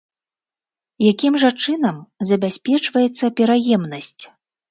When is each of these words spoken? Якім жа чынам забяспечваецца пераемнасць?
Якім 1.11 1.33
жа 1.43 1.49
чынам 1.65 1.99
забяспечваецца 2.29 3.25
пераемнасць? 3.41 4.23